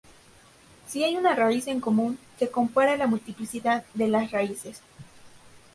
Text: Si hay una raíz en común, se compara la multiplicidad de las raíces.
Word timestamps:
Si 0.87 1.03
hay 1.03 1.15
una 1.15 1.35
raíz 1.35 1.67
en 1.67 1.79
común, 1.79 2.17
se 2.39 2.49
compara 2.49 2.97
la 2.97 3.05
multiplicidad 3.05 3.83
de 3.93 4.07
las 4.07 4.31
raíces. 4.31 4.81